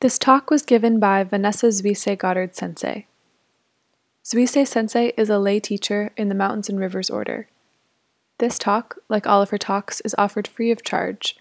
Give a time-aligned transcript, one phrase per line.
[0.00, 3.06] This talk was given by Vanessa Zuisei Goddard Sensei.
[4.24, 7.48] Zuisei Sensei is a lay teacher in the Mountains and Rivers Order.
[8.38, 11.36] This talk, like all of her talks, is offered free of charge.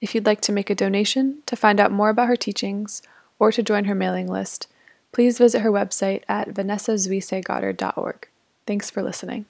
[0.00, 3.02] If you'd like to make a donation to find out more about her teachings
[3.38, 4.66] or to join her mailing list,
[5.12, 8.28] please visit her website at vanessazuisegoddard.org.
[8.66, 9.44] Thanks for listening.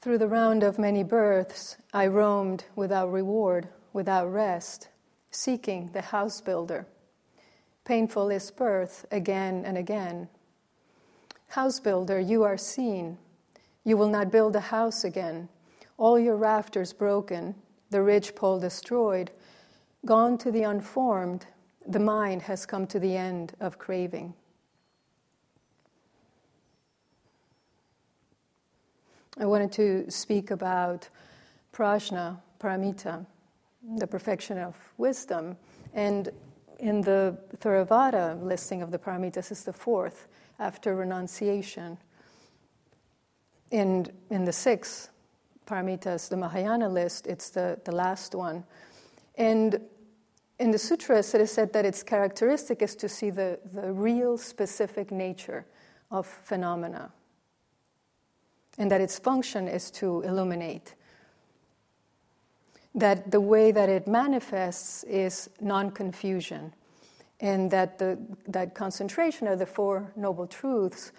[0.00, 4.88] Through the round of many births, I roamed without reward, without rest,
[5.30, 6.86] seeking the house builder.
[7.84, 10.28] Painful is birth again and again.
[11.48, 13.18] House builder, you are seen.
[13.84, 15.48] You will not build a house again.
[15.96, 17.54] All your rafters broken,
[17.90, 19.30] the ridge pole destroyed,
[20.04, 21.46] gone to the unformed,
[21.86, 24.34] the mind has come to the end of craving.
[29.38, 31.08] I wanted to speak about
[31.72, 33.24] prajna, paramita,
[33.96, 35.56] the perfection of wisdom.
[35.94, 36.30] And
[36.78, 41.98] in the Theravada listing of the paramitas is the fourth after renunciation.
[43.70, 45.10] In, in the sixth
[45.66, 48.64] paramitas, the Mahayana list, it's the, the last one.
[49.36, 49.80] And
[50.58, 54.38] in the sutras, it is said that its characteristic is to see the, the real
[54.38, 55.66] specific nature
[56.10, 57.12] of phenomena
[58.78, 60.94] and that its function is to illuminate.
[62.94, 66.72] That the way that it manifests is non confusion,
[67.40, 71.12] and that the, that concentration of the Four Noble Truths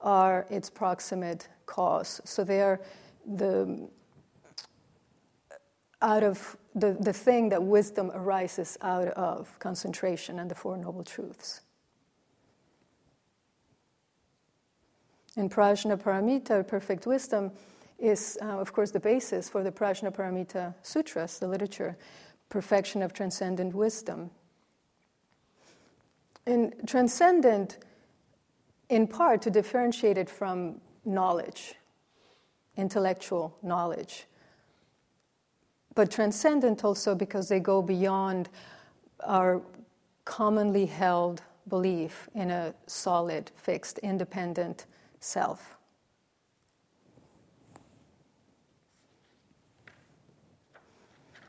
[0.00, 2.20] are its proximate cause.
[2.24, 2.80] So they are
[3.26, 3.88] the
[6.02, 11.02] out of the, the thing that wisdom arises out of concentration and the Four Noble
[11.02, 11.62] Truths.
[15.36, 17.52] And Prajna Paramita, perfect wisdom,
[17.98, 21.96] is, uh, of course, the basis for the Prajnaparamita Sutras, the literature,
[22.48, 24.30] perfection of transcendent wisdom.
[26.46, 27.78] And transcendent,
[28.88, 31.74] in part, to differentiate it from knowledge,
[32.76, 34.26] intellectual knowledge.
[35.94, 38.48] But transcendent also because they go beyond
[39.20, 39.62] our
[40.24, 44.86] commonly held belief in a solid, fixed, independent
[45.20, 45.75] self.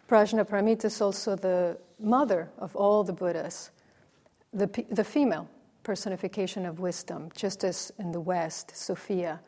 [0.07, 3.71] Prajnaparamita is also the mother of all the Buddhas,
[4.53, 5.49] the, the female
[5.83, 9.39] personification of wisdom, just as in the West, Sophia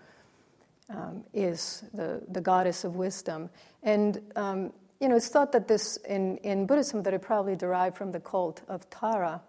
[0.90, 3.50] um, is the, the goddess of wisdom.
[3.84, 7.98] And um, you know, it's thought that this in, in Buddhism that it probably derived
[7.98, 9.42] from the cult of Tara.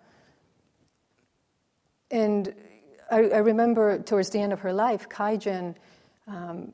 [2.10, 2.54] And
[3.10, 5.74] I, I remember towards the end of her life, Kaijin,
[6.28, 6.72] um,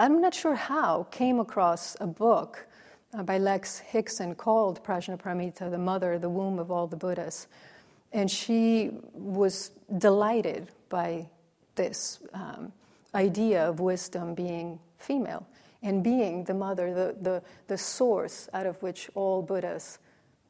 [0.00, 2.66] I'm not sure how, came across a book
[3.12, 7.48] uh, by Lex Hixon called Prajnaparamita, the mother, the womb of all the Buddhas.
[8.10, 11.28] And she was delighted by
[11.74, 12.72] this um,
[13.14, 15.46] idea of wisdom being female
[15.82, 19.98] and being the mother, the, the, the source out of which all Buddhas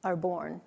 [0.05, 0.61] are born.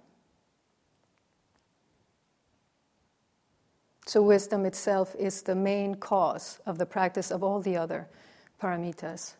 [4.08, 8.10] So, wisdom itself is the main cause of the practice of all the other
[8.64, 9.34] paramitas.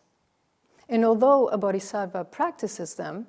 [0.88, 3.26] And although a bodhisattva practices them,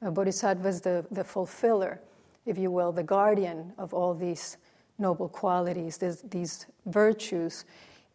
[0.00, 2.00] a bodhisattva is the, the fulfiller,
[2.46, 4.56] if you will, the guardian of all these
[4.98, 7.64] noble qualities, these, these virtues.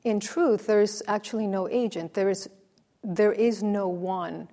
[0.06, 2.14] In truth, there is actually no agent.
[2.14, 2.50] There is,
[3.04, 4.48] there is no one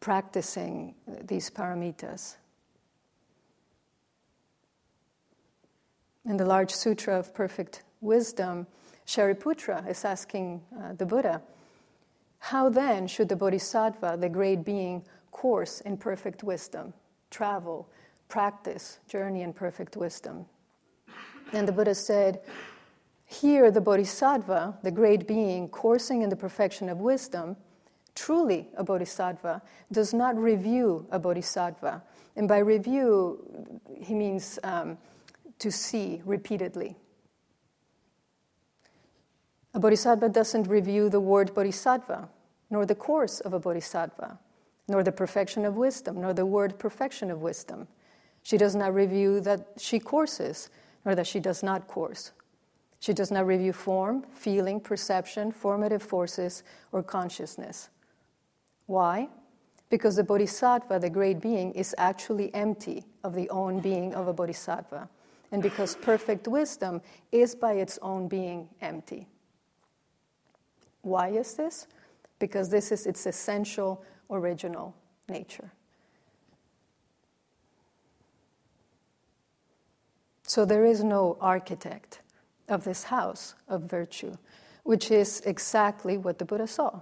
[0.00, 0.94] practicing
[1.26, 2.36] these paramitas.
[6.28, 8.66] in the large sutra of perfect wisdom,
[9.08, 11.40] Shariputra is asking uh, the Buddha,
[12.40, 15.02] how then should the bodhisattva, the great being,
[15.32, 16.92] course in perfect wisdom,
[17.30, 17.88] travel,
[18.28, 20.44] practice, journey in perfect wisdom?
[21.54, 22.40] And the Buddha said,
[23.24, 27.56] here the bodhisattva, the great being, coursing in the perfection of wisdom,
[28.14, 32.02] truly a bodhisattva, does not review a bodhisattva.
[32.36, 34.98] And by review, he means um,
[35.60, 36.96] to see repeatedly.
[39.74, 42.28] A bodhisattva doesn't review the word bodhisattva,
[42.70, 44.38] nor the course of a bodhisattva,
[44.88, 47.86] nor the perfection of wisdom, nor the word perfection of wisdom.
[48.42, 50.70] She does not review that she courses,
[51.04, 52.32] nor that she does not course.
[53.00, 57.90] She does not review form, feeling, perception, formative forces, or consciousness.
[58.86, 59.28] Why?
[59.90, 64.32] Because the bodhisattva, the great being, is actually empty of the own being of a
[64.32, 65.08] bodhisattva
[65.52, 67.00] and because perfect wisdom
[67.32, 69.26] is by its own being empty.
[71.08, 71.86] Why is this?
[72.38, 74.94] Because this is its essential original
[75.28, 75.72] nature.
[80.42, 82.20] So there is no architect
[82.68, 84.34] of this house of virtue,
[84.82, 87.00] which is exactly what the Buddha saw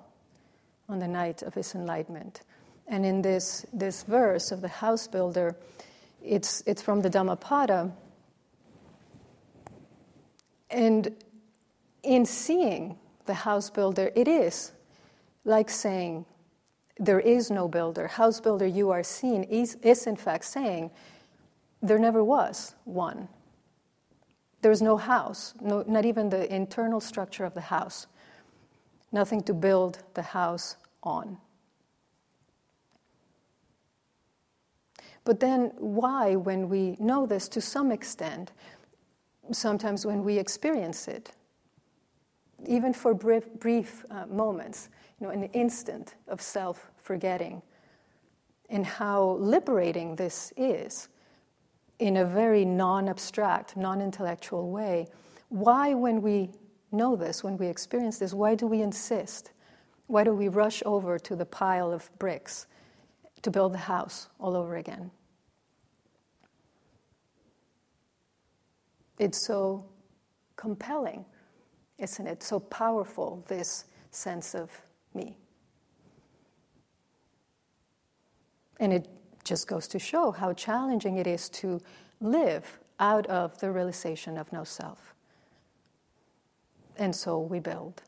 [0.88, 2.41] on the night of his enlightenment.
[2.88, 5.56] And in this, this verse of the house builder,
[6.23, 7.93] it's, it's from the Dhammapada.
[10.70, 11.14] And
[12.02, 14.73] in seeing the house builder, it is
[15.44, 16.26] like saying,
[16.99, 18.06] There is no builder.
[18.06, 20.90] House builder, you are seen, is, is in fact saying,
[21.82, 23.28] There never was one.
[24.62, 28.06] There is no house, no, not even the internal structure of the house.
[29.12, 31.38] Nothing to build the house on.
[35.25, 38.52] But then, why, when we know this to some extent,
[39.52, 41.32] sometimes when we experience it,
[42.64, 44.88] even for brief, brief uh, moments,
[45.20, 47.62] you know, an instant of self forgetting,
[48.70, 51.08] and how liberating this is
[51.99, 55.06] in a very non abstract, non intellectual way.
[55.49, 56.50] Why, when we
[56.93, 59.52] know this, when we experience this, why do we insist?
[60.06, 62.67] Why do we rush over to the pile of bricks
[63.43, 65.11] to build the house all over again?
[69.19, 69.87] It's so
[70.56, 71.25] compelling,
[71.99, 72.43] isn't it?
[72.43, 74.71] So powerful, this sense of
[75.15, 75.37] me.
[78.79, 79.09] And it
[79.45, 81.81] just goes to show how challenging it is to
[82.21, 85.15] live out of the realization of no self.
[86.99, 88.03] And so we build.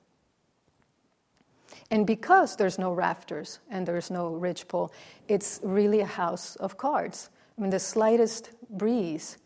[1.91, 4.93] And because there's no rafters and there's no ridgepole,
[5.27, 7.31] it's really a house of cards.
[7.57, 9.39] I mean, the slightest breeze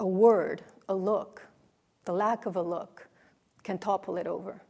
[0.00, 1.42] a word, a look,
[2.04, 3.08] the lack of a look
[3.62, 4.62] can topple it over.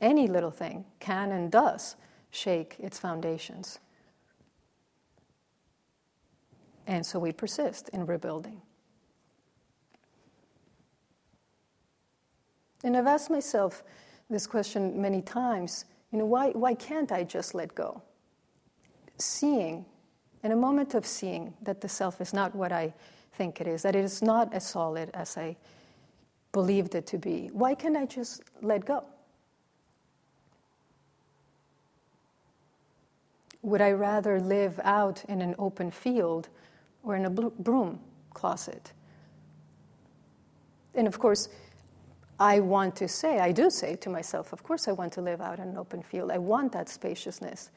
[0.00, 1.96] Any little thing can and does
[2.30, 3.78] shake its foundations.
[6.86, 8.60] And so we persist in rebuilding.
[12.84, 13.82] And I've asked myself
[14.28, 18.00] this question many times you know, why, why can't I just let go?
[19.18, 19.84] Seeing,
[20.42, 22.94] in a moment of seeing that the self is not what I
[23.36, 25.56] think it is, that it is not as solid as I
[26.52, 27.50] believed it to be.
[27.52, 29.04] Why can't I just let go?
[33.62, 36.48] Would I rather live out in an open field
[37.02, 38.00] or in a broom
[38.32, 38.92] closet?
[40.94, 41.48] And of course,
[42.38, 45.40] I want to say, I do say to myself, of course, I want to live
[45.40, 46.30] out in an open field.
[46.30, 47.70] I want that spaciousness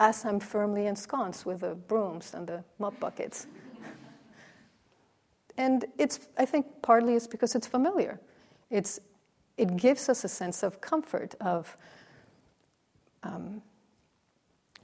[0.00, 3.46] as I'm firmly ensconced with the brooms and the mop buckets.
[5.56, 8.20] And it's, I think partly it's because it's familiar.
[8.70, 9.00] It's,
[9.56, 11.76] it gives us a sense of comfort, of,
[13.22, 13.62] um,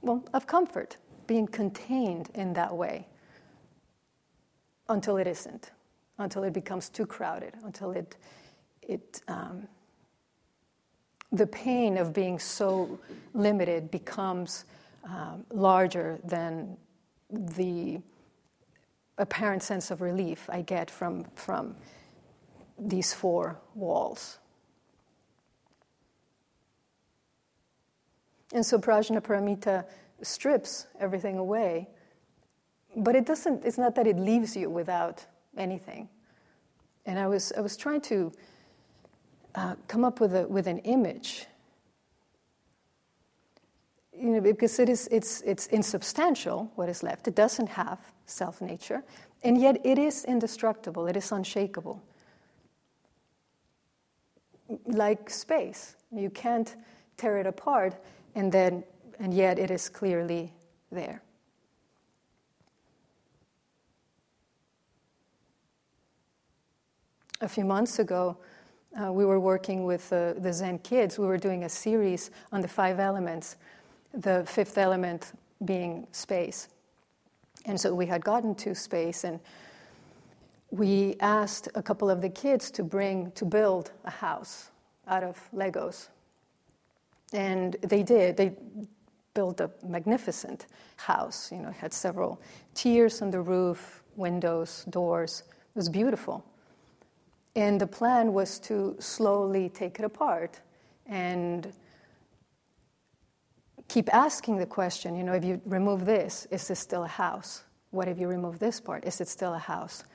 [0.01, 0.97] well, of comfort,
[1.27, 3.07] being contained in that way
[4.89, 5.71] until it isn't,
[6.17, 8.15] until it becomes too crowded, until it,
[8.81, 9.67] it um,
[11.31, 12.99] the pain of being so
[13.33, 14.65] limited becomes
[15.05, 16.77] um, larger than
[17.29, 17.99] the
[19.21, 21.75] apparent sense of relief I get from, from
[22.77, 24.39] these four walls.
[28.53, 29.85] And so Prajnaparamita
[30.23, 31.87] strips everything away,
[32.97, 36.09] but it doesn't, it's not that it leaves you without anything.
[37.05, 38.31] And I was, I was trying to
[39.55, 41.45] uh, come up with, a, with an image
[44.21, 47.27] you know, because it is, it's, it's insubstantial, what is left.
[47.27, 47.99] It doesn't have
[48.31, 49.03] self nature,
[49.43, 52.01] and yet it is indestructible, it is unshakable.
[54.85, 56.75] Like space, you can't
[57.17, 57.95] tear it apart,
[58.35, 58.83] and, then,
[59.19, 60.53] and yet it is clearly
[60.91, 61.21] there.
[67.41, 68.37] A few months ago,
[69.01, 71.17] uh, we were working with uh, the Zen kids.
[71.17, 73.57] We were doing a series on the five elements
[74.13, 75.33] the fifth element
[75.63, 76.67] being space.
[77.65, 79.39] And so we had gotten to space, and
[80.71, 84.71] we asked a couple of the kids to bring, to build a house
[85.07, 86.09] out of Legos.
[87.33, 88.37] And they did.
[88.37, 88.55] They
[89.33, 91.51] built a magnificent house.
[91.51, 92.41] You know, it had several
[92.73, 95.43] tiers on the roof, windows, doors.
[95.49, 96.43] It was beautiful.
[97.55, 100.59] And the plan was to slowly take it apart
[101.05, 101.71] and
[103.91, 107.65] keep asking the question, you know, if you remove this, is this still a house?
[107.89, 109.03] What if you remove this part?
[109.03, 110.05] Is it still a house?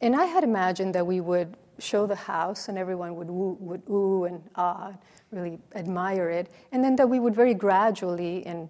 [0.00, 3.82] And I had imagined that we would show the house and everyone would woo, would
[3.90, 4.92] ooh and ah,
[5.32, 8.68] really admire it, and then that we would very gradually and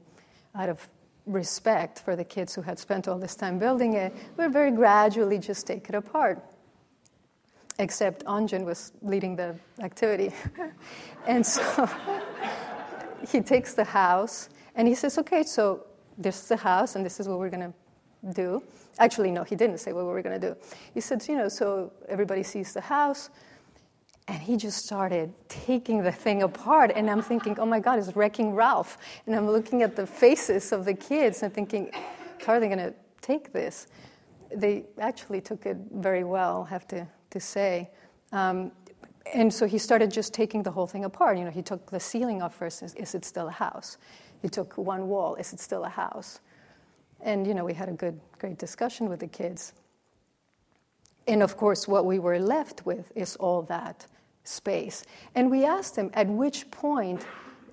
[0.55, 0.89] out of
[1.27, 4.71] respect for the kids who had spent all this time building it, we would very
[4.71, 6.43] gradually just take it apart.
[7.79, 10.33] Except Anjan was leading the activity.
[11.27, 11.87] and so
[13.29, 15.87] he takes the house and he says, okay, so
[16.19, 18.62] this is the house and this is what we're going to do.
[18.99, 20.57] Actually, no, he didn't say what we were going to do.
[20.95, 23.31] He said, you know, so everybody sees the house.
[24.29, 26.93] And he just started taking the thing apart.
[26.95, 28.97] And I'm thinking, oh my God, it's Wreck-It Ralph.
[29.26, 31.91] And I'm looking at the faces of the kids and thinking,
[32.47, 33.88] how are they going to take this?
[34.55, 37.91] They actually took it very well, I have to, to say.
[38.31, 38.71] Um,
[39.33, 41.38] and so he started just taking the whole thing apart.
[41.38, 42.83] You know, he took the ceiling off first.
[42.83, 43.99] Is, is it still a house?
[44.41, 45.37] He took one wall.
[45.37, 46.41] Is it still a house?
[47.21, 49.75] And, you know, we had a good, great discussion with the kids.
[51.29, 54.07] And of course, what we were left with is all that
[54.45, 55.05] space.
[55.35, 57.25] And we asked them, at which point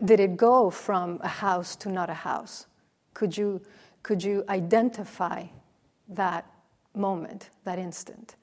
[0.05, 2.67] did it go from a house to not a house?
[3.15, 3.61] Could you,
[4.03, 5.45] could you identify
[6.09, 6.45] that
[6.95, 8.35] moment, that instant?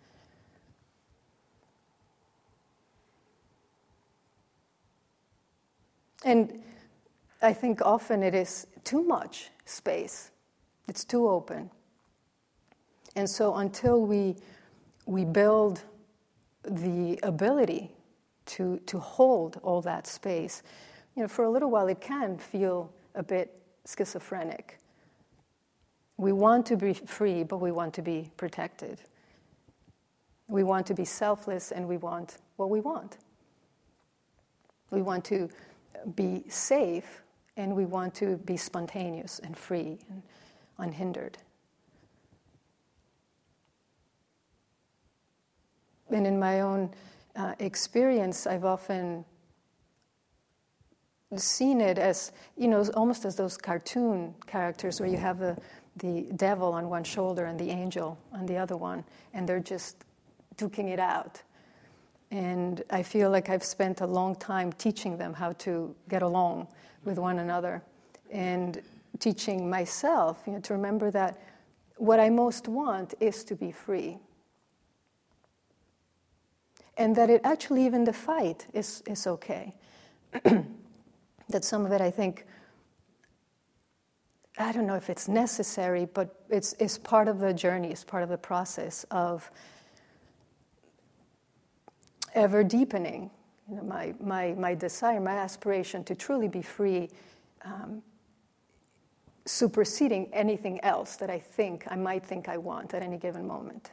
[6.26, 6.60] And
[7.40, 10.32] I think often it is too much space,
[10.88, 11.70] it's too open.
[13.14, 14.34] And so until we,
[15.06, 15.82] we build
[16.64, 17.92] the ability
[18.46, 20.64] to, to hold all that space,
[21.14, 24.78] you know, for a little while it can feel a bit schizophrenic.
[26.16, 29.00] We want to be free, but we want to be protected.
[30.48, 33.18] We want to be selfless and we want what we want.
[34.90, 35.48] We want to
[36.14, 37.22] be safe
[37.56, 40.22] and we want to be spontaneous and free and
[40.78, 41.38] unhindered.
[46.10, 46.90] And in my own
[47.34, 49.24] uh, experience, I've often
[51.34, 55.56] seen it as, you know, almost as those cartoon characters where you have the,
[55.96, 60.04] the devil on one shoulder and the angel on the other one, and they're just
[60.56, 61.42] duking it out.
[62.30, 66.68] And I feel like I've spent a long time teaching them how to get along
[67.04, 67.82] with one another
[68.30, 68.82] and
[69.18, 71.40] teaching myself you know, to remember that
[71.96, 74.18] what I most want is to be free.
[76.98, 79.74] And that it actually, even the fight is, is okay.
[80.42, 82.46] that some of it, I think,
[84.58, 88.22] I don't know if it's necessary, but it's, it's part of the journey, it's part
[88.22, 89.50] of the process of
[92.36, 93.30] ever deepening
[93.68, 97.10] you know, my, my, my desire, my aspiration to truly be free,
[97.64, 98.02] um,
[99.44, 103.90] superseding anything else that I think I might think I want at any given moment.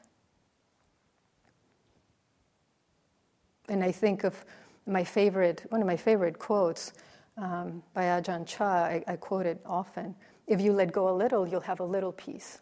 [3.69, 4.45] And I think of
[4.85, 6.93] my favorite, one of my favorite quotes
[7.37, 10.13] um, by Ajahn Chah, I, I quote it often.
[10.45, 12.59] If you let go a little, you'll have a little peace.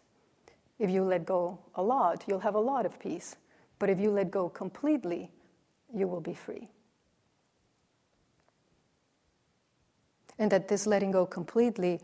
[0.78, 3.36] If you let go a lot, you'll have a lot of peace.
[3.78, 5.30] But if you let go completely,
[5.94, 6.68] you will be free.
[10.38, 12.00] And that this letting go completely,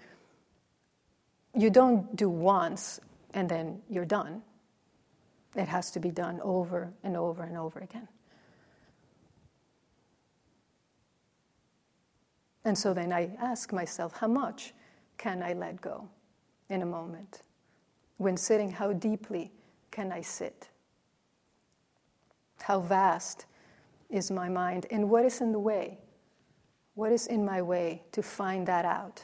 [1.55, 3.01] you don't do once
[3.35, 4.43] and then you're done.
[5.57, 8.09] It has to be done over and over and over again.
[12.65, 14.75] And so then I ask myself, how much
[15.17, 16.09] can I let go
[16.69, 17.43] in a moment?
[18.19, 19.53] When sitting, how deeply
[19.91, 20.69] can I sit?
[22.61, 23.47] How vast
[24.11, 25.99] is my mind, and what is in the way?
[26.95, 29.23] What is in my way to find that out?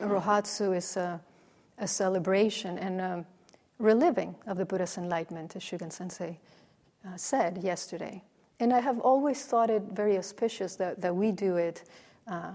[0.00, 1.20] Rohatsu is a,
[1.78, 3.24] a celebration and a
[3.78, 6.38] reliving of the Buddha's enlightenment, as Shugen Sensei
[7.06, 8.22] uh, said yesterday.
[8.58, 11.84] And I have always thought it very auspicious that, that we do it
[12.26, 12.52] uh,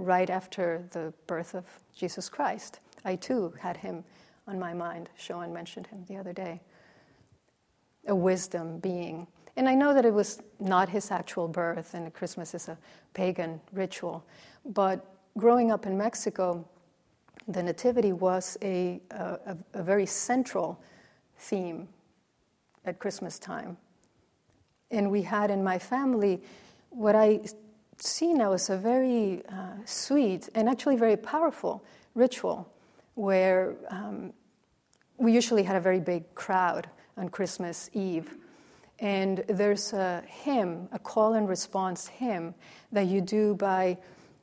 [0.00, 1.64] right after the birth of
[1.94, 2.80] Jesus Christ.
[3.04, 4.04] I too had him
[4.46, 5.08] on my mind.
[5.16, 6.60] Sean mentioned him the other day.
[8.08, 9.26] A wisdom being.
[9.56, 12.78] And I know that it was not his actual birth, and Christmas is a
[13.14, 14.24] pagan ritual.
[14.64, 15.04] But
[15.36, 16.66] growing up in Mexico,
[17.46, 20.80] the Nativity was a, a, a very central
[21.38, 21.88] theme
[22.84, 23.76] at Christmas time.
[24.90, 26.42] And we had in my family
[26.90, 27.40] what I
[28.02, 32.72] see now as a very uh, sweet and actually very powerful ritual
[33.14, 34.32] where um,
[35.18, 38.36] we usually had a very big crowd on Christmas Eve.
[38.98, 42.54] And there's a hymn, a call and response hymn
[42.92, 43.98] that you do by,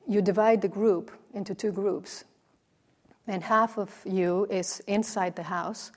[0.07, 2.25] you divide the group into two groups.
[3.27, 5.91] And half of you is inside the house,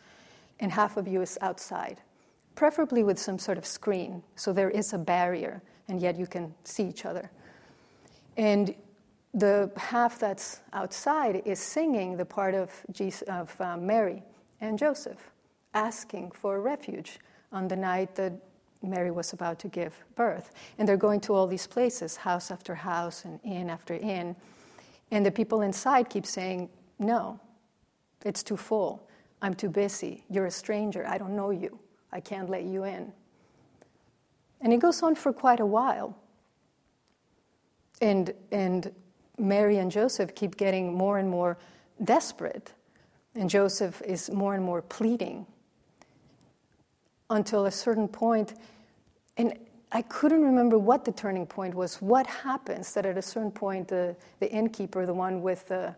[0.59, 2.01] and half of you is outside
[2.61, 6.55] preferably with some sort of screen, so there is a barrier, and yet you can
[6.65, 7.31] see each other.
[8.37, 8.75] And
[9.35, 14.23] the half that's outside is singing the part of, Jesus, of uh, Mary
[14.61, 15.31] and Joseph,
[15.75, 17.19] asking for refuge
[17.53, 18.33] on the night that
[18.83, 20.53] Mary was about to give birth.
[20.79, 24.35] And they're going to all these places, house after house and inn after inn.
[25.11, 27.39] And the people inside keep saying, No,
[28.25, 29.07] it's too full.
[29.43, 30.25] I'm too busy.
[30.29, 31.07] You're a stranger.
[31.07, 31.79] I don't know you.
[32.13, 33.13] I can't let you in.
[34.61, 36.17] And it goes on for quite a while.
[38.01, 38.93] And, and
[39.39, 41.59] Mary and Joseph keep getting more and more
[42.03, 42.73] desperate.
[43.35, 45.47] And Joseph is more and more pleading
[47.29, 48.55] until a certain point,
[49.37, 49.57] and
[49.93, 51.97] I couldn't remember what the turning point was.
[52.03, 55.95] What happens that at a certain point, the, the innkeeper, the one with the,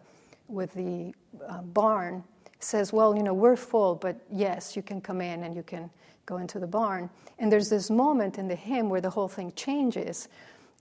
[0.49, 1.15] with the
[1.47, 2.23] uh, barn,
[2.61, 5.91] says, Well, you know, we're full, but yes, you can come in and you can
[6.27, 7.11] go into the barn.
[7.39, 10.29] And there's this moment in the hymn where the whole thing changes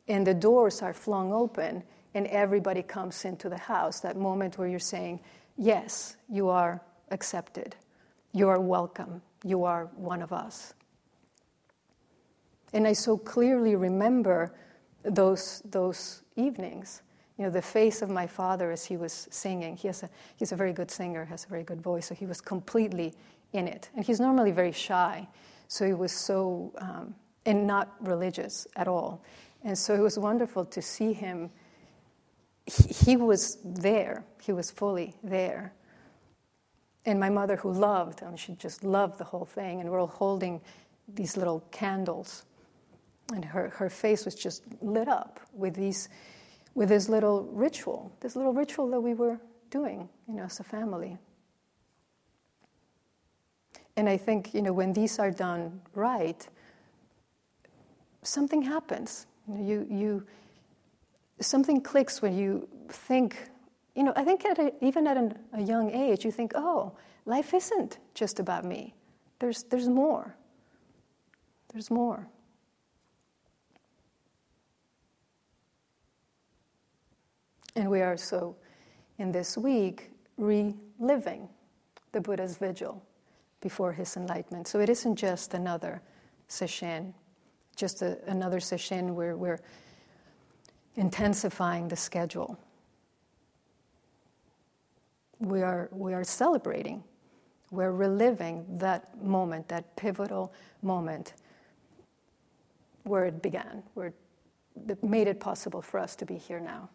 [0.08, 4.00] and the doors are flung open and everybody comes into the house.
[4.02, 5.20] That moment where you're saying,
[5.58, 7.76] Yes, you are accepted,
[8.34, 10.74] you are welcome, you are one of us.
[12.74, 14.54] And I so clearly remember
[15.04, 17.02] those, those evenings.
[17.38, 19.76] You know, the face of my father as he was singing.
[19.76, 22.26] He has a, he's a very good singer, has a very good voice, so he
[22.26, 23.14] was completely
[23.54, 23.90] in it.
[23.96, 25.28] And he's normally very shy,
[25.68, 27.16] so he was so, um,
[27.46, 29.24] and not religious at all.
[29.64, 31.50] And so it was wonderful to see him.
[32.66, 35.74] He, he was there, he was fully there.
[37.06, 40.00] And my mother, who loved, I mean, she just loved the whole thing, and we're
[40.00, 40.62] all holding
[41.08, 42.46] these little candles.
[43.34, 46.10] And her, her face was just lit up with, these,
[46.76, 49.40] with this little ritual, this little ritual that we were
[49.70, 51.18] doing, you know, as a family.
[53.98, 56.48] And I think, you know, when these are done right,
[58.22, 59.26] something happens.
[59.48, 60.26] You, you,
[61.40, 63.50] something clicks when you think,
[63.96, 66.94] you know, I think at a, even at an, a young age, you think, oh,
[67.26, 68.94] life isn't just about me.
[69.40, 70.36] There's, there's more.
[71.74, 72.28] There's more.
[77.76, 78.56] And we are so,
[79.18, 81.48] in this week, reliving
[82.12, 83.02] the Buddha's vigil
[83.62, 84.68] before his enlightenment.
[84.68, 86.02] So it isn't just another
[86.48, 87.14] session,
[87.82, 89.60] just a, another session where we're
[90.96, 92.56] intensifying the schedule.
[95.40, 97.04] We are, we are celebrating,
[97.72, 101.34] we're reliving that moment, that pivotal moment
[103.02, 104.14] where it began, where
[104.88, 106.88] it made it possible for us to be here now.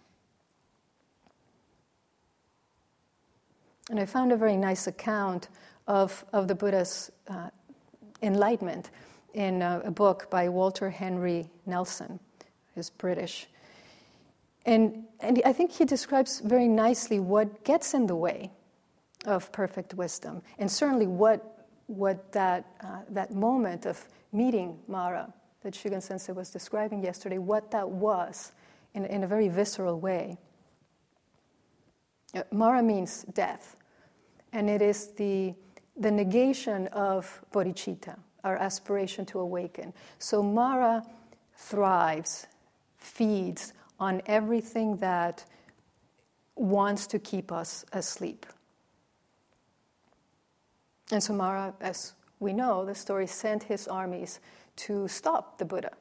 [3.90, 5.48] And I found a very nice account
[5.88, 7.50] of, of the Buddha's uh,
[8.22, 8.90] enlightenment
[9.36, 12.18] in a, a, book by Walter Henry Nelson,
[12.74, 13.46] who's British.
[14.64, 18.50] And, and I think he describes very nicely what gets in the way
[19.26, 25.74] of perfect wisdom, and certainly what, what that, uh, that moment of meeting Mara that
[25.74, 28.52] Shugen Sensei was describing yesterday, what that was
[28.94, 30.38] in, in a very visceral way.
[32.34, 33.76] Uh, Mara means death,
[34.52, 35.54] and it is the,
[35.96, 39.92] the negation of bodhicitta, our aspiration to awaken.
[40.18, 41.04] So Mara
[41.56, 42.46] thrives,
[42.96, 45.44] feeds on everything that
[46.54, 48.46] wants to keep us asleep.
[51.10, 54.40] And so Mara, as we know, the story sent his armies
[54.76, 55.92] to stop the Buddha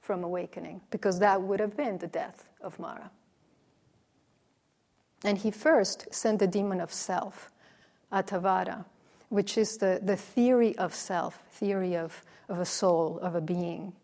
[0.00, 3.10] from awakening, because that would have been the death of Mara.
[5.24, 7.50] And he first sent the demon of self,
[8.12, 8.84] Attavada,
[9.32, 13.94] which is the, the theory of self, theory of, of a soul, of a being.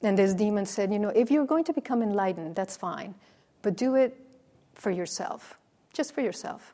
[0.00, 3.16] And this demon said, You know, if you're going to become enlightened, that's fine,
[3.62, 4.16] but do it
[4.74, 5.58] for yourself,
[5.92, 6.72] just for yourself.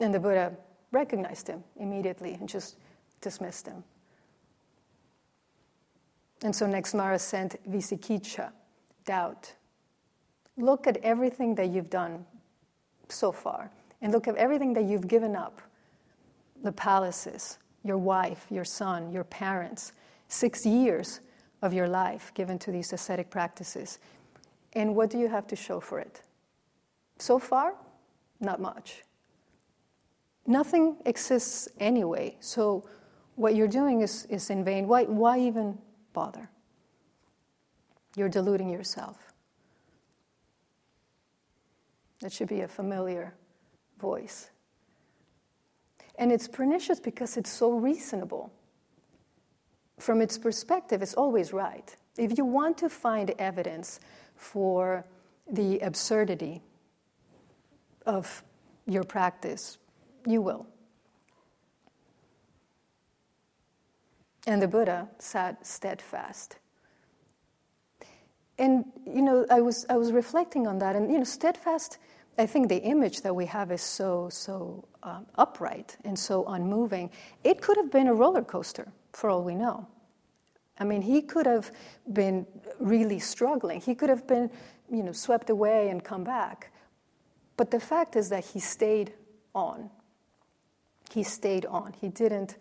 [0.00, 0.56] And the Buddha
[0.90, 2.76] recognized him immediately and just
[3.20, 3.84] dismissed him.
[6.42, 8.52] And so next Mara sent Vicikiccha,
[9.04, 9.52] doubt.
[10.56, 12.24] Look at everything that you've done
[13.10, 15.60] so far, and look at everything that you've given up
[16.62, 19.92] the palaces, your wife, your son, your parents,
[20.28, 21.20] six years
[21.62, 23.98] of your life given to these ascetic practices.
[24.74, 26.22] And what do you have to show for it?
[27.18, 27.74] So far,
[28.40, 29.02] not much.
[30.46, 32.88] Nothing exists anyway, so
[33.34, 34.88] what you're doing is, is in vain.
[34.88, 35.78] Why, why even
[36.12, 36.48] bother?
[38.16, 39.32] You're deluding yourself.
[42.20, 43.34] That should be a familiar
[43.98, 44.50] voice.
[46.18, 48.52] And it's pernicious because it's so reasonable.
[49.98, 51.94] From its perspective, it's always right.
[52.16, 54.00] If you want to find evidence
[54.34, 55.04] for
[55.50, 56.62] the absurdity
[58.04, 58.42] of
[58.86, 59.78] your practice,
[60.26, 60.66] you will.
[64.46, 66.56] And the Buddha sat steadfast.
[68.58, 71.98] And you know, I was I was reflecting on that, and you know, steadfast.
[72.38, 77.10] I think the image that we have is so so um, upright and so unmoving.
[77.42, 79.86] It could have been a roller coaster, for all we know.
[80.78, 81.72] I mean, he could have
[82.12, 82.46] been
[82.78, 83.80] really struggling.
[83.80, 84.50] He could have been,
[84.90, 86.70] you know, swept away and come back.
[87.56, 89.12] But the fact is that he stayed
[89.54, 89.90] on.
[91.12, 91.94] He stayed on.
[92.00, 92.56] He didn't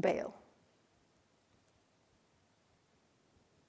[0.00, 0.34] bail.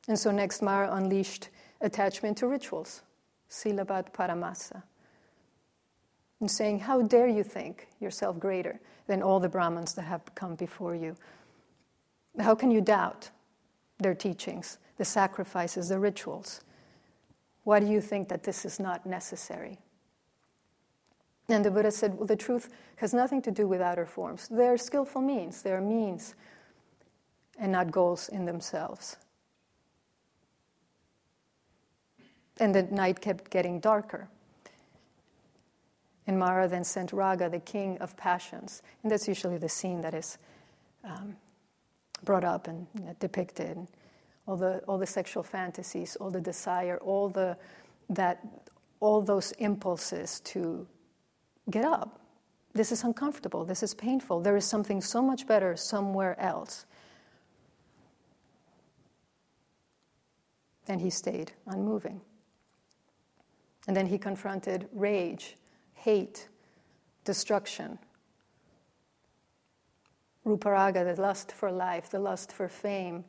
[0.07, 1.49] And so next Mara unleashed
[1.81, 3.03] attachment to rituals,
[3.49, 4.83] Silabbata Paramasa,
[6.39, 10.55] and saying, How dare you think yourself greater than all the Brahmins that have come
[10.55, 11.15] before you?
[12.39, 13.31] How can you doubt
[13.97, 16.61] their teachings, the sacrifices, the rituals?
[17.63, 19.79] Why do you think that this is not necessary?
[21.49, 24.47] And the Buddha said, Well, the truth has nothing to do with outer forms.
[24.47, 26.35] They're skillful means, they're means
[27.59, 29.17] and not goals in themselves.
[32.59, 34.27] And the night kept getting darker.
[36.27, 38.83] And Mara then sent Raga, the king of passions.
[39.01, 40.37] And that's usually the scene that is
[41.03, 41.35] um,
[42.23, 43.87] brought up and you know, depicted.
[44.45, 47.57] All the, all the sexual fantasies, all the desire, all, the,
[48.09, 48.45] that,
[48.99, 50.87] all those impulses to
[51.69, 52.19] get up.
[52.73, 53.65] This is uncomfortable.
[53.65, 54.41] This is painful.
[54.41, 56.85] There is something so much better somewhere else.
[60.87, 62.21] And he stayed unmoving.
[63.89, 65.57] And then he confronted rage,
[65.95, 66.47] hate,
[67.25, 67.97] destruction.
[70.45, 73.25] Ruparaga, the lust for life, the lust for fame,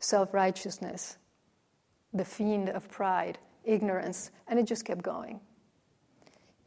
[0.00, 1.16] self righteousness,
[2.12, 5.40] the fiend of pride, ignorance, and it just kept going.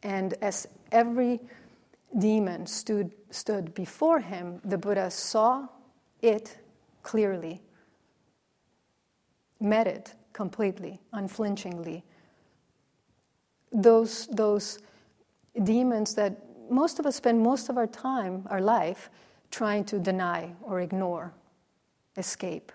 [0.01, 1.39] And as every
[2.17, 5.67] demon stood, stood before him, the Buddha saw
[6.23, 6.58] it
[7.03, 7.62] clearly,
[9.60, 12.03] met it completely, unflinchingly,
[13.75, 14.79] those, those
[15.63, 19.09] demons that most of us spend most of our time, our life,
[19.51, 21.33] trying to deny or ignore,
[22.17, 22.71] escape.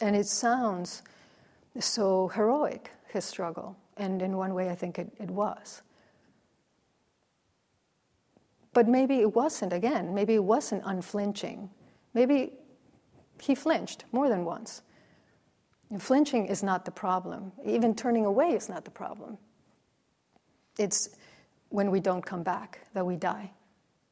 [0.00, 1.02] And it sounds
[1.78, 3.76] so heroic, his struggle.
[3.96, 5.82] And in one way, I think it, it was.
[8.72, 11.70] But maybe it wasn't, again, maybe it wasn't unflinching.
[12.12, 12.54] Maybe
[13.40, 14.82] he flinched more than once.
[15.90, 17.52] And flinching is not the problem.
[17.64, 19.38] Even turning away is not the problem.
[20.78, 21.10] It's
[21.68, 23.50] when we don't come back that we die,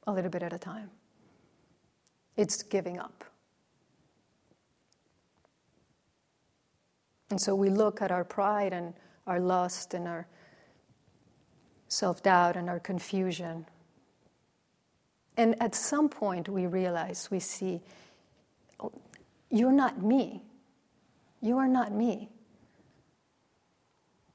[0.07, 0.91] a little bit at a time.
[2.37, 3.25] It's giving up.
[7.31, 8.93] And so we look at our pride and
[9.27, 10.27] our lust and our
[11.89, 13.67] self doubt and our confusion.
[15.37, 17.81] And at some point, we realize, we see,
[18.81, 18.93] oh,
[19.51, 20.43] you're not me.
[21.43, 22.31] You are not me.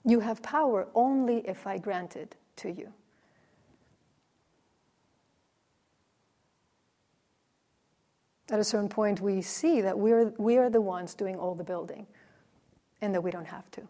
[0.05, 2.93] You have power only if I grant it to you.
[8.49, 11.63] At a certain point, we see that we're, we are the ones doing all the
[11.63, 12.07] building
[13.01, 13.81] and that we don't have to.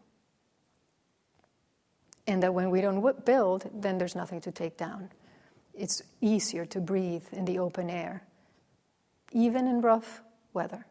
[2.26, 5.10] And that when we don't build, then there's nothing to take down.
[5.74, 8.24] It's easier to breathe in the open air,
[9.32, 10.22] even in rough
[10.54, 10.86] weather.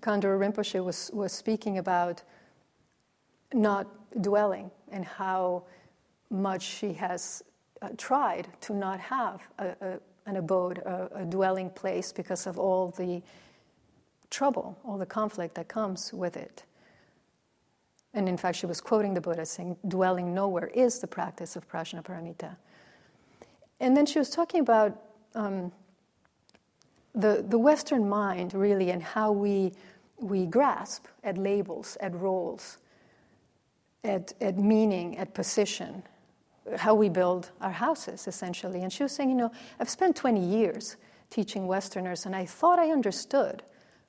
[0.00, 2.22] Khandro Rinpoche was, was speaking about
[3.52, 3.86] not
[4.20, 5.64] dwelling and how
[6.30, 7.42] much she has
[7.82, 12.58] uh, tried to not have a, a, an abode, a, a dwelling place, because of
[12.58, 13.22] all the
[14.30, 16.64] trouble, all the conflict that comes with it.
[18.12, 21.68] And in fact, she was quoting the Buddha saying, dwelling nowhere is the practice of
[21.68, 22.56] prajnaparamita.
[23.78, 24.98] And then she was talking about
[25.34, 25.70] um,
[27.16, 29.72] the, the Western mind, really, and how we,
[30.18, 32.76] we grasp at labels, at roles,
[34.04, 36.02] at, at meaning, at position,
[36.76, 38.82] how we build our houses, essentially.
[38.82, 39.50] And she was saying, you know,
[39.80, 40.96] I've spent 20 years
[41.30, 43.62] teaching Westerners, and I thought I understood.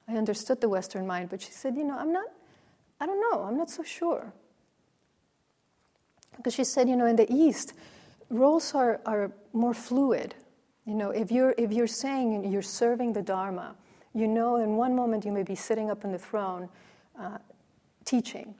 [0.08, 2.28] I understood the Western mind, but she said, you know, I'm not,
[3.00, 4.34] I don't know, I'm not so sure.
[6.36, 7.74] Because she said, you know, in the East,
[8.30, 10.36] roles are, are more fluid,
[10.88, 13.76] you know, if you're, if you're saying you're serving the Dharma,
[14.18, 16.70] You know, in one moment you may be sitting up in the throne
[17.20, 17.38] uh,
[18.04, 18.56] teaching,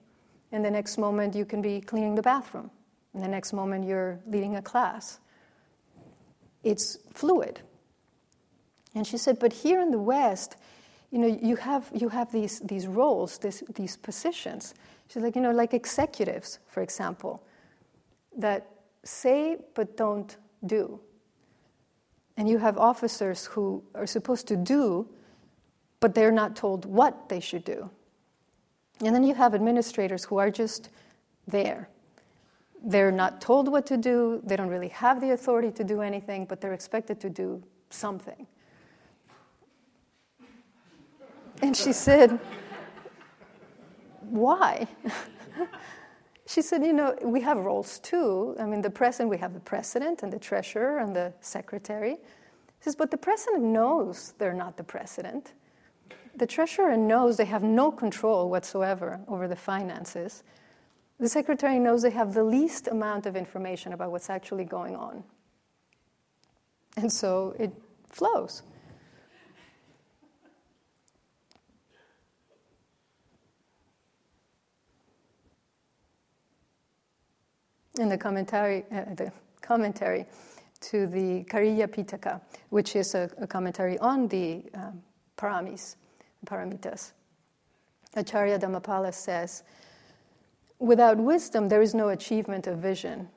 [0.52, 2.70] and the next moment you can be cleaning the bathroom,
[3.16, 5.20] and the next moment you're leading a class.
[6.64, 7.62] It's fluid.
[8.94, 10.58] And she said, but here in the West,
[11.10, 14.76] you know, you have, you have these, these roles, this, these positions.
[15.08, 17.42] She's like, you know, like executives, for example,
[18.38, 18.68] that
[19.04, 21.00] say but don't do.
[22.38, 25.10] And you have officers who are supposed to do,
[26.00, 27.90] but they're not told what they should do.
[29.04, 30.90] And then you have administrators who are just
[31.48, 31.90] there.
[32.84, 36.46] They're not told what to do, they don't really have the authority to do anything,
[36.46, 38.46] but they're expected to do something.
[41.62, 42.40] And she said,
[44.22, 44.88] Why?
[46.48, 48.56] she said, You know, we have roles too.
[48.60, 52.16] I mean, the president, we have the president and the treasurer and the secretary.
[52.80, 55.54] She says, But the president knows they're not the president.
[56.36, 60.44] The treasurer knows they have no control whatsoever over the finances.
[61.20, 65.24] The secretary knows they have the least amount of information about what's actually going on.
[66.96, 67.74] And so it
[68.10, 68.62] flows.
[78.00, 79.32] In the commentary, uh, the
[79.62, 80.26] commentary
[80.80, 85.02] to the Cariya Pitaka, which is a, a commentary on the um,
[85.38, 85.96] paramis,
[86.46, 87.14] paramitas.
[88.16, 89.64] Acharya Dhammapala says,
[90.80, 93.30] Without wisdom, there is no achievement of vision.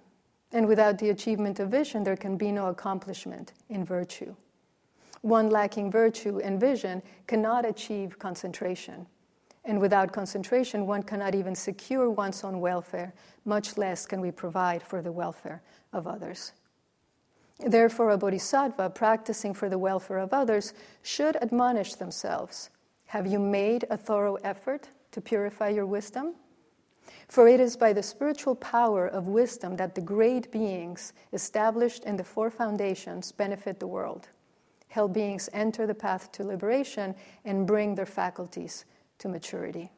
[0.53, 4.35] And without the achievement of vision, there can be no accomplishment in virtue.
[5.23, 9.07] One lacking virtue and vision cannot achieve concentration.
[9.71, 14.83] And without concentration, one cannot even secure one's own welfare, much less can we provide
[14.83, 16.51] for the welfare of others.
[17.65, 22.71] Therefore, a bodhisattva practicing for the welfare of others should admonish themselves
[23.07, 26.35] Have you made a thorough effort to purify your wisdom?
[27.29, 32.17] For it is by the spiritual power of wisdom that the great beings established in
[32.17, 34.31] the four foundations benefit the world.
[34.89, 38.85] Hell beings enter the path to liberation and bring their faculties
[39.21, 39.91] to maturity.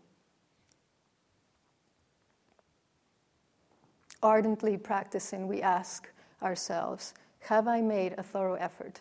[4.22, 6.08] Ardently practicing, we ask
[6.42, 9.00] ourselves Have I made a thorough effort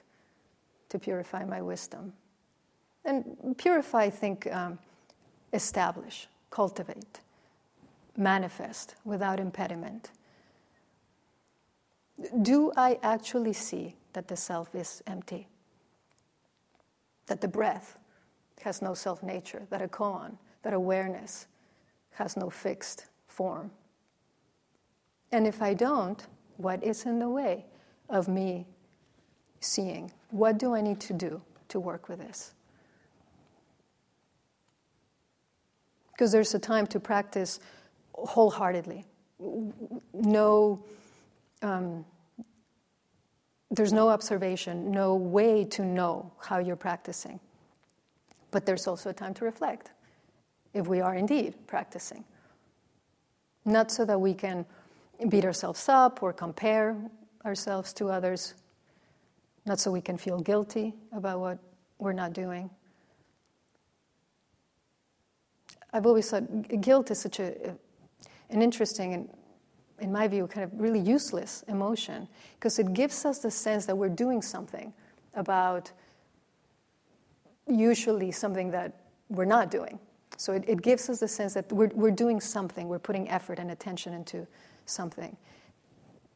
[0.90, 2.14] to purify my wisdom?
[3.04, 4.80] And purify, think, um,
[5.54, 7.20] establish, cultivate,
[8.16, 10.12] manifest without impediment.
[12.42, 15.48] Do I actually see that the self is empty?
[17.26, 17.98] That the breath
[18.62, 21.48] has no self nature, that a koan, that awareness
[22.12, 23.72] has no fixed form.
[25.32, 26.26] And if I don't,
[26.58, 27.66] what is in the way
[28.10, 28.68] of me
[29.60, 30.12] seeing?
[30.30, 32.54] What do I need to do to work with this?
[36.12, 37.60] Because there's a time to practice
[38.14, 39.06] wholeheartedly.
[40.14, 40.84] No,
[41.62, 42.06] um,
[43.72, 47.40] there's no observation, no way to know how you're practicing.
[48.52, 49.92] But there's also a time to reflect
[50.74, 52.24] if we are indeed practicing.
[53.66, 54.66] Not so that we can
[55.30, 56.98] beat ourselves up or compare
[57.46, 58.54] ourselves to others,
[59.66, 61.60] not so we can feel guilty about what
[62.00, 62.70] we're not doing.
[65.94, 67.76] I've always thought guilt is such a,
[68.50, 69.30] an interesting and,
[70.00, 73.96] in my view, kind of really useless emotion because it gives us the sense that
[73.96, 74.94] we're doing something
[75.36, 75.92] about
[77.68, 78.94] usually something that
[79.30, 80.00] we're not doing.
[80.38, 83.60] So it, it gives us the sense that we're, we're doing something, we're putting effort
[83.60, 84.48] and attention into
[84.86, 85.38] something.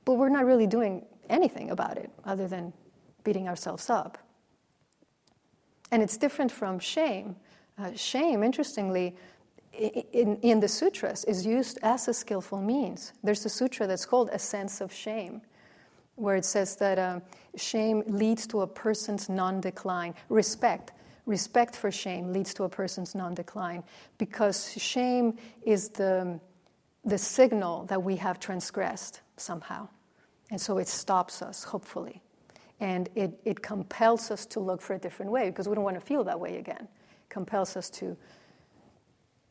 [0.06, 2.74] But we're not really doing anything about it other than
[3.24, 4.18] beating ourselves up.
[5.92, 7.36] And it's different from shame.
[7.78, 9.16] Uh, shame, interestingly,
[9.74, 13.14] in, in the sutras, is used as a skillful means.
[13.24, 15.42] There's a sutra that's called A Sense of Shame,
[16.16, 17.20] where it says that uh,
[17.56, 20.14] shame leads to a person's non decline.
[20.30, 20.92] Respect
[21.26, 23.84] respect for shame leads to a person's non decline
[24.18, 26.40] because shame is the,
[27.04, 29.88] the signal that we have transgressed somehow.
[30.52, 32.22] And so it stops us, hopefully.
[32.80, 36.00] And it, it compels us to look for a different way because we don't want
[36.00, 36.82] to feel that way again.
[36.82, 38.16] It compels us to,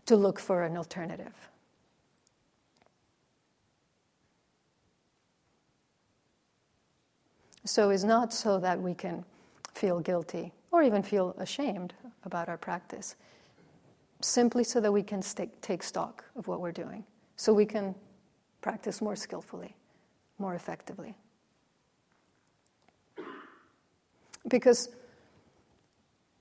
[0.07, 1.35] to look for an alternative.
[7.65, 9.25] So it's not so that we can
[9.73, 13.15] feel guilty or even feel ashamed about our practice,
[14.21, 17.05] simply so that we can st- take stock of what we're doing,
[17.37, 17.95] so we can
[18.61, 19.77] practice more skillfully,
[20.37, 21.15] more effectively.
[24.49, 24.89] Because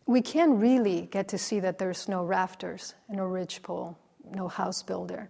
[0.08, 3.96] we can really get to see that there's no rafters, no ridgepole,
[4.32, 5.30] no house builder.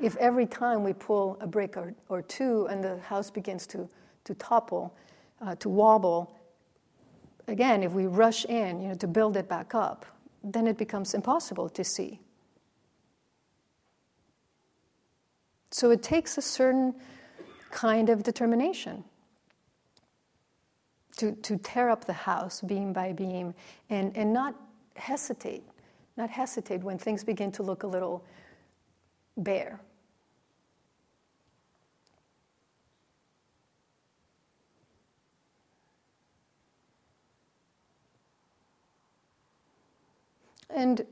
[0.00, 3.86] If every time we pull a brick or, or two and the house begins to,
[4.24, 4.96] to topple,
[5.42, 6.37] uh, to wobble,
[7.48, 10.06] again, if we rush in you know, to build it back up,
[10.44, 12.20] then it becomes impossible to see.
[15.70, 16.94] So it takes a certain
[17.70, 19.04] kind of determination
[21.16, 23.54] to, to tear up the house beam by beam
[23.90, 24.54] and, and not
[24.96, 25.64] hesitate,
[26.16, 28.24] not hesitate when things begin to look a little
[29.36, 29.80] bare.
[40.70, 41.04] And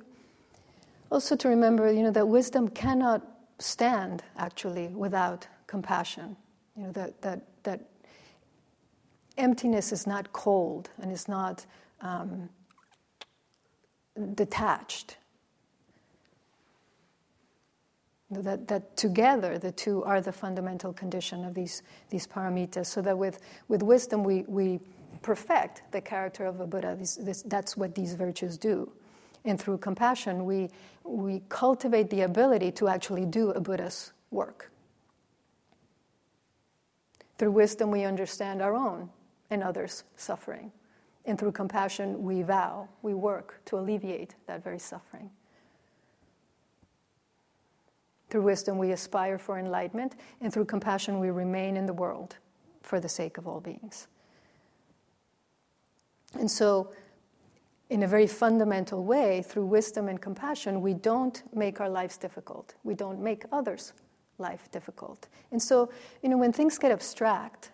[1.11, 3.23] also to remember, you know, that wisdom cannot
[3.59, 6.37] stand actually without compassion.
[6.77, 7.81] You know, that, that, that
[9.39, 11.65] emptiness is not cold and is not
[12.01, 12.49] um,
[14.35, 15.17] detached.
[18.31, 23.17] That, that together the two are the fundamental condition of these, these paramitas, so that
[23.17, 24.81] with, with wisdom we, we
[25.23, 26.97] perfect the character of a Buddha.
[26.99, 28.91] This, that's what these virtues do.
[29.47, 30.69] And through compassion, we,
[31.05, 34.71] we cultivate the ability to actually do a Buddha's work.
[37.39, 39.09] Through wisdom, we understand our own
[39.49, 40.73] and others' suffering.
[41.25, 45.31] And through compassion, we vow, we work to alleviate that very suffering.
[48.29, 52.37] Through wisdom, we aspire for enlightenment, and through compassion, we remain in the world
[52.83, 54.09] for the sake of all beings.
[56.35, 56.91] And so,
[57.89, 62.75] in a very fundamental way, through wisdom and compassion, we don't make our lives difficult.
[62.83, 63.93] We don't make others'
[64.39, 65.29] life difficult.
[65.53, 65.91] And so,
[66.23, 67.71] you know, when things get abstract,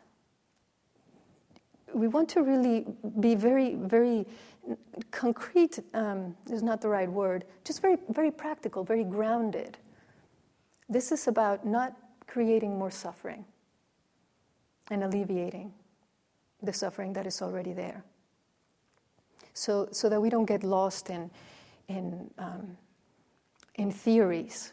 [1.94, 2.87] we want to really
[3.20, 4.27] be very, very
[5.11, 9.79] concrete, um, is not the right word, just very, very practical, very grounded.
[10.88, 11.96] This is about not
[12.27, 13.44] creating more suffering
[14.90, 15.72] and alleviating
[16.62, 18.05] the suffering that is already there
[19.54, 21.30] so, so that we don't get lost in,
[21.88, 22.76] in, um,
[23.74, 24.72] in theories.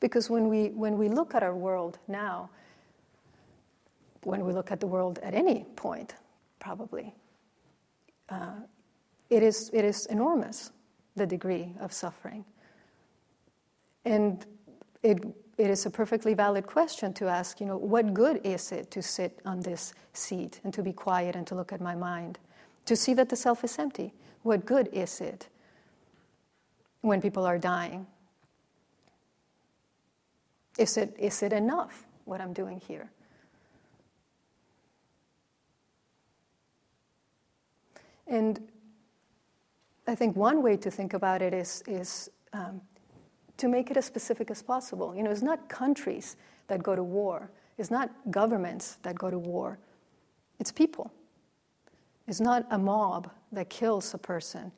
[0.00, 2.50] Because when we, when we look at our world now,
[4.24, 6.14] when we look at the world at any point,
[6.58, 7.14] probably,
[8.28, 8.60] uh,
[9.30, 10.72] it, is, it is enormous,
[11.16, 12.44] the degree of suffering.
[14.04, 14.44] And
[15.02, 15.24] it
[15.58, 19.02] it is a perfectly valid question to ask, you know, what good is it to
[19.02, 22.38] sit on this seat and to be quiet and to look at my mind?
[22.86, 24.12] To see that the self is empty.
[24.42, 25.48] What good is it
[27.02, 28.06] when people are dying?
[30.78, 33.10] Is it, is it enough what I'm doing here?
[38.26, 38.66] And
[40.06, 42.80] I think one way to think about it is, is um,
[43.58, 45.14] to make it as specific as possible.
[45.14, 46.36] You know, it's not countries
[46.68, 49.78] that go to war, it's not governments that go to war,
[50.58, 51.12] it's people.
[52.26, 54.72] It's not a mob that kills a person,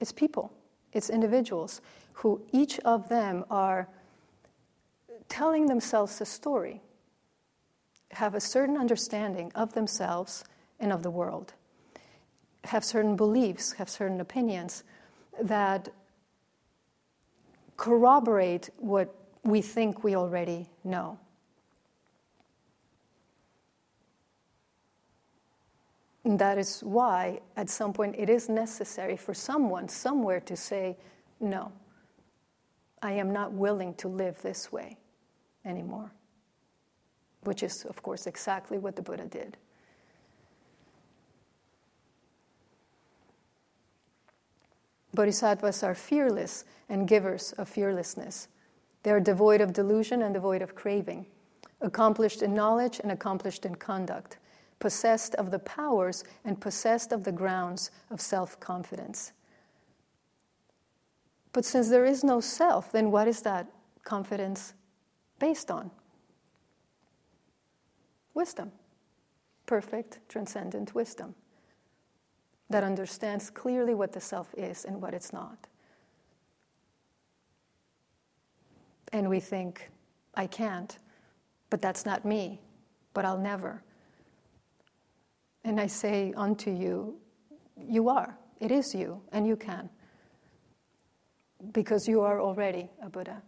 [0.00, 0.52] it's people,
[0.92, 1.80] it's individuals
[2.14, 3.88] who each of them are
[5.28, 6.80] telling themselves a story,
[8.12, 10.44] have a certain understanding of themselves
[10.80, 11.52] and of the world,
[12.64, 14.84] have certain beliefs, have certain opinions
[15.42, 15.90] that
[17.76, 21.18] corroborate what we think we already know.
[26.24, 30.96] And that is why, at some point, it is necessary for someone somewhere to say,
[31.38, 31.70] No,
[33.00, 34.96] I am not willing to live this way
[35.64, 36.10] anymore.
[37.44, 39.56] Which is, of course, exactly what the Buddha did.
[45.16, 48.46] Bodhisattvas are fearless and givers of fearlessness.
[49.02, 51.26] They are devoid of delusion and devoid of craving,
[51.80, 54.36] accomplished in knowledge and accomplished in conduct,
[54.78, 59.32] possessed of the powers and possessed of the grounds of self confidence.
[61.52, 63.66] But since there is no self, then what is that
[64.04, 64.74] confidence
[65.38, 65.90] based on?
[68.34, 68.70] Wisdom,
[69.64, 71.34] perfect, transcendent wisdom
[72.70, 75.66] that understands clearly what the self is and what it's not.
[79.12, 79.90] And we think,
[80.34, 80.98] I can't,
[81.70, 82.60] but that's not me,
[83.14, 83.82] but I'll never.
[85.64, 87.16] And I say unto you,
[87.76, 89.88] you are, it is you, and you can,
[91.72, 93.42] because you are already a Buddha.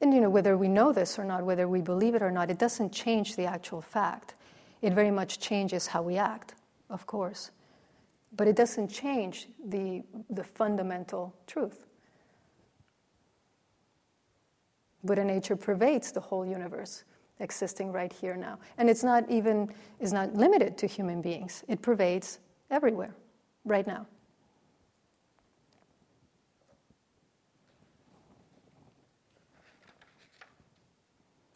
[0.00, 2.50] And you know, whether we know this or not, whether we believe it or not,
[2.50, 4.34] it doesn't change the actual fact.
[4.80, 6.54] It very much changes how we act,
[6.92, 7.50] of course.
[8.36, 11.86] But it doesn't change the, the fundamental truth.
[15.02, 17.04] Buddha nature pervades the whole universe
[17.40, 18.58] existing right here now.
[18.78, 19.68] And it's not even
[19.98, 21.64] is not limited to human beings.
[21.66, 22.38] It pervades
[22.70, 23.14] everywhere
[23.64, 24.06] right now.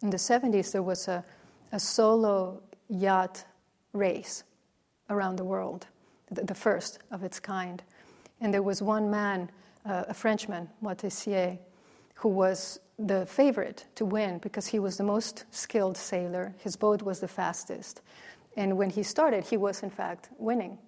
[0.02, 1.24] In the 70s, there was a,
[1.72, 3.44] a solo yacht
[3.92, 4.44] race
[5.10, 5.86] around the world,
[6.30, 7.82] the, first of its kind.
[8.40, 9.50] And there was one man,
[9.84, 11.58] uh, a Frenchman, Moitessier,
[12.14, 16.54] who was the favorite to win because he was the most skilled sailor.
[16.58, 18.02] His boat was the fastest.
[18.56, 20.78] And when he started, he was in fact winning.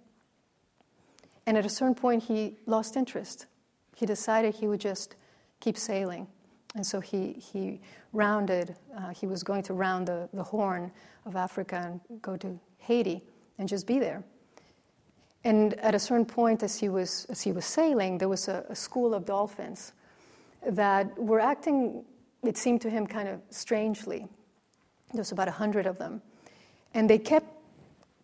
[1.47, 3.47] And at a certain point, he lost interest.
[3.95, 5.17] He decided he would just
[5.61, 6.27] keep sailing.
[6.75, 7.81] And so he, he
[8.13, 10.93] rounded, uh, he was going to round the, the horn
[11.25, 13.23] of Africa and go to Haiti
[13.59, 14.23] and just be there.
[15.45, 18.65] And at a certain point, as he was, as he was sailing, there was a,
[18.69, 19.93] a school of dolphins
[20.67, 22.05] that were acting,
[22.43, 24.27] it seemed to him, kind of strangely.
[25.13, 26.21] There was about a hundred of them.
[26.95, 27.47] And they kept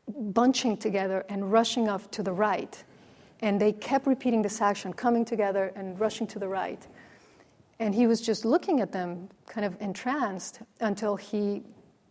[0.08, 2.82] bunching together and rushing off to the right.
[3.40, 6.86] And they kept repeating this action, coming together and rushing to the right.
[7.78, 11.62] And he was just looking at them, kind of entranced, until he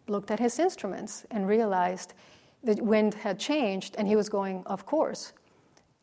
[0.07, 2.13] looked at his instruments and realized
[2.63, 5.33] the wind had changed and he was going off course.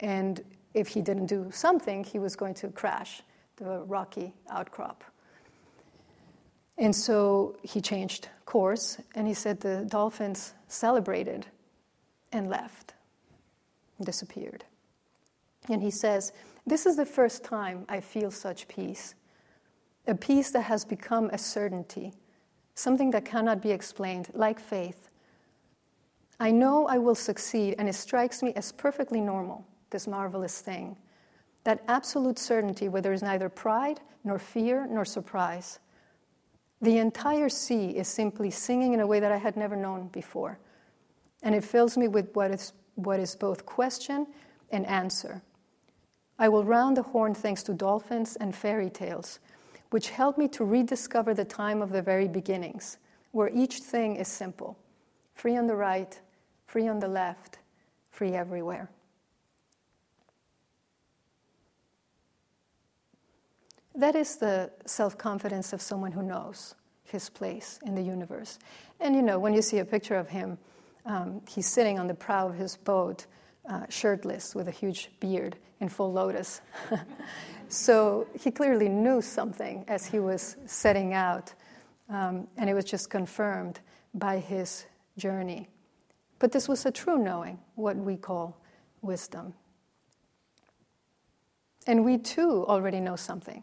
[0.01, 0.43] And
[0.75, 3.23] if he didn't do something, he was going to crash
[3.57, 5.05] the rocky outcrop.
[6.79, 11.47] And so he changed course and he said the dolphins celebrated
[12.33, 12.95] and left,
[14.03, 14.65] disappeared.
[15.69, 16.33] And he says,
[16.67, 19.15] This is the first time I feel such peace,
[20.07, 22.15] a peace that has become a certainty,
[22.75, 25.10] something that cannot be explained, like faith.
[26.41, 30.97] I know I will succeed, and it strikes me as perfectly normal, this marvelous thing
[31.64, 35.78] that absolute certainty where there is neither pride, nor fear, nor surprise.
[36.80, 40.59] The entire sea is simply singing in a way that I had never known before.
[41.43, 44.26] And it fills me with what is, what is both question
[44.70, 45.43] and answer.
[46.38, 49.41] I will round the horn thanks to dolphins and fairy tales,
[49.91, 52.97] which help me to rediscover the time of the very beginnings,
[53.32, 54.78] where each thing is simple
[55.34, 56.20] free on the right,
[56.71, 57.59] free on the left,
[58.12, 58.89] free everywhere.
[63.97, 68.61] That is the self confidence of someone who knows his place in the universe.
[69.01, 70.59] And you know, when you see a picture of him,
[71.07, 73.27] um, he's sitting on the prow of his boat,
[73.68, 76.61] uh, shirtless, with a huge beard in full lotus.
[77.68, 81.53] so he clearly knew something as he was setting out,
[82.09, 83.81] um, and it was just confirmed
[84.14, 84.87] by his
[85.18, 85.68] journey.
[86.41, 88.59] But this was a true knowing, what we call
[89.03, 89.55] wisdom.
[91.86, 93.62] And we too already know something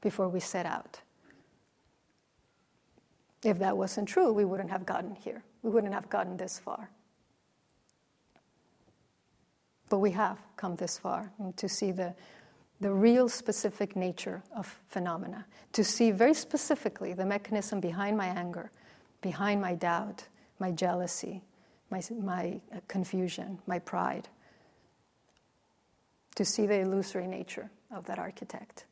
[0.00, 1.00] before we set out.
[3.42, 5.42] If that wasn't true, we wouldn't have gotten here.
[5.62, 6.90] We wouldn't have gotten this far.
[9.88, 12.14] But we have come this far to see the,
[12.80, 18.70] the real specific nature of phenomena, to see very specifically the mechanism behind my anger,
[19.22, 20.26] behind my doubt,
[20.58, 21.42] my jealousy,
[21.90, 24.28] my, my uh, confusion, my pride,
[26.34, 28.84] to see the illusory nature of that architect.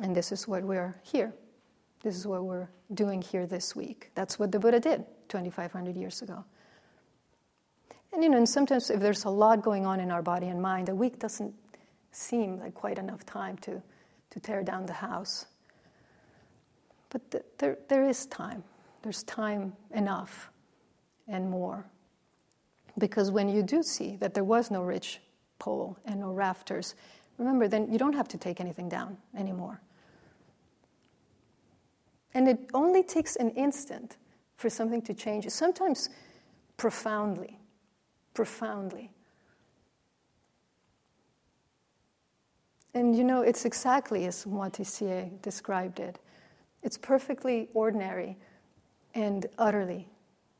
[0.00, 1.32] And this is what we're here.
[2.02, 4.10] This is what we're doing here this week.
[4.14, 6.44] That's what the Buddha did 2,500 years ago.
[8.12, 10.60] And you know, and sometimes if there's a lot going on in our body and
[10.60, 11.54] mind, a week doesn't
[12.12, 13.82] seem like quite enough time to,
[14.30, 15.46] to tear down the house.
[17.14, 18.64] But th- there, there is time.
[19.02, 20.50] There's time enough
[21.28, 21.86] and more.
[22.98, 25.20] Because when you do see that there was no ridge
[25.60, 26.96] pole and no rafters,
[27.38, 29.80] remember, then you don't have to take anything down anymore.
[32.34, 34.16] And it only takes an instant
[34.56, 36.10] for something to change, sometimes
[36.76, 37.60] profoundly,
[38.34, 39.12] profoundly.
[42.92, 46.18] And you know, it's exactly as Moitessier described it.
[46.84, 48.36] It's perfectly ordinary
[49.14, 50.06] and utterly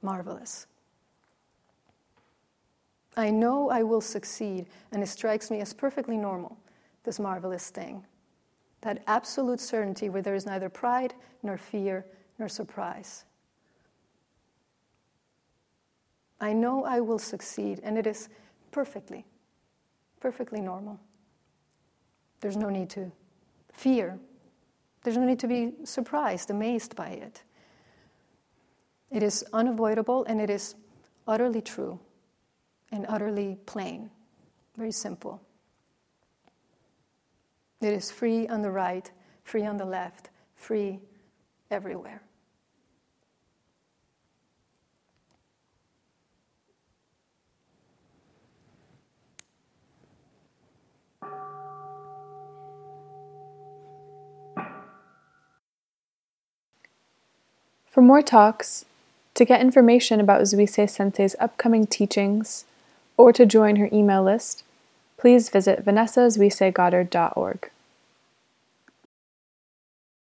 [0.00, 0.66] marvelous.
[3.16, 6.56] I know I will succeed, and it strikes me as perfectly normal,
[7.04, 8.04] this marvelous thing
[8.80, 12.04] that absolute certainty where there is neither pride nor fear
[12.38, 13.24] nor surprise.
[16.38, 18.28] I know I will succeed, and it is
[18.72, 19.24] perfectly,
[20.20, 21.00] perfectly normal.
[22.40, 23.10] There's no need to
[23.72, 24.18] fear
[25.04, 27.42] There's no need to be surprised, amazed by it.
[29.10, 30.74] It is unavoidable and it is
[31.28, 32.00] utterly true
[32.90, 34.10] and utterly plain,
[34.76, 35.40] very simple.
[37.80, 39.08] It is free on the right,
[39.42, 41.00] free on the left, free
[41.70, 42.22] everywhere.
[57.94, 58.86] For more talks,
[59.34, 62.64] to get information about Zuisei Sensei's upcoming teachings,
[63.16, 64.64] or to join her email list,
[65.16, 67.70] please visit vanessazuiseigoddard.org.